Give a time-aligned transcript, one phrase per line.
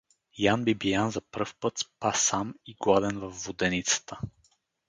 [0.39, 4.19] Ян Бибиян за пръв път спа сам и гладен във воденицата.